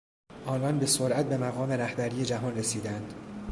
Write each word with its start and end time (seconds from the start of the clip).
آنان 0.45 0.79
به 0.79 0.85
سرعت 0.85 1.29
به 1.29 1.37
مقام 1.37 1.71
رهبری 1.71 2.25
جهان 2.25 2.57
رسیدند. 2.57 3.13